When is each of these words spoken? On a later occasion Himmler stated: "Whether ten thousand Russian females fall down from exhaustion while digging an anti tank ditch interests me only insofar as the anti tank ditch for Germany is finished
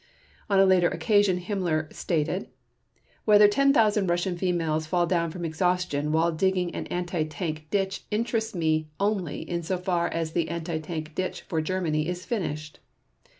On 0.49 0.59
a 0.59 0.65
later 0.65 0.87
occasion 0.87 1.39
Himmler 1.39 1.93
stated: 1.93 2.47
"Whether 3.25 3.47
ten 3.47 3.71
thousand 3.71 4.07
Russian 4.07 4.35
females 4.35 4.87
fall 4.87 5.05
down 5.05 5.29
from 5.29 5.45
exhaustion 5.45 6.11
while 6.11 6.31
digging 6.31 6.73
an 6.73 6.87
anti 6.87 7.23
tank 7.25 7.67
ditch 7.69 8.01
interests 8.09 8.55
me 8.55 8.87
only 8.99 9.41
insofar 9.43 10.07
as 10.07 10.31
the 10.31 10.49
anti 10.49 10.79
tank 10.79 11.13
ditch 11.13 11.41
for 11.41 11.61
Germany 11.61 12.07
is 12.07 12.25
finished 12.25 12.79